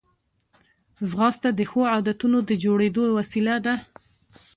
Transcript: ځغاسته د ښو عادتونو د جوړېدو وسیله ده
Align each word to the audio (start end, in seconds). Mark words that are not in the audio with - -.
ځغاسته 1.09 1.49
د 1.53 1.61
ښو 1.69 1.81
عادتونو 1.93 2.37
د 2.49 2.51
جوړېدو 2.63 3.03
وسیله 3.17 3.55
ده 3.65 3.75